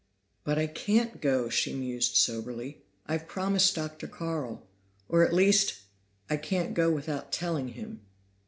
[0.43, 2.81] "But I can't go," she mused soberly.
[3.05, 4.07] "I've promised Dr.
[4.07, 4.65] Carl.
[5.07, 5.75] Or at least,
[6.27, 8.01] I can't go without telling him."